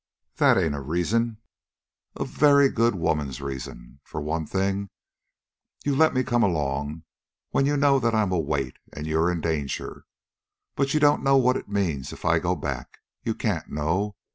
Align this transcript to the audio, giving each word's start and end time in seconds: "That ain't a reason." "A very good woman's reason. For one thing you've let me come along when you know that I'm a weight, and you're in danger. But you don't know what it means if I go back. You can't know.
"That 0.37 0.57
ain't 0.57 0.73
a 0.73 0.81
reason." 0.81 1.37
"A 2.15 2.25
very 2.25 2.69
good 2.69 2.95
woman's 2.95 3.39
reason. 3.39 3.99
For 4.03 4.19
one 4.19 4.47
thing 4.47 4.89
you've 5.85 5.99
let 5.99 6.15
me 6.15 6.23
come 6.23 6.41
along 6.41 7.03
when 7.51 7.67
you 7.67 7.77
know 7.77 7.99
that 7.99 8.15
I'm 8.15 8.31
a 8.31 8.39
weight, 8.39 8.77
and 8.91 9.05
you're 9.05 9.31
in 9.31 9.41
danger. 9.41 10.05
But 10.75 10.95
you 10.95 10.99
don't 10.99 11.21
know 11.21 11.37
what 11.37 11.55
it 11.55 11.69
means 11.69 12.11
if 12.11 12.25
I 12.25 12.39
go 12.39 12.55
back. 12.55 12.97
You 13.23 13.35
can't 13.35 13.69
know. 13.69 14.15